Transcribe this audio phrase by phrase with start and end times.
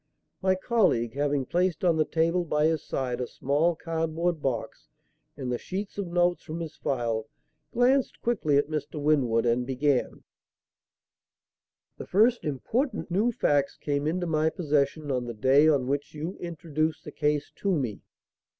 [0.41, 4.87] My colleague, having placed on the table by his side a small cardboard box
[5.37, 7.27] and the sheets of notes from his file,
[7.71, 8.99] glanced quickly at Mr.
[8.99, 10.23] Winwood and began:
[11.99, 16.35] "The first important new facts came into my possession on the day on which you
[16.39, 18.01] introduced the case to me.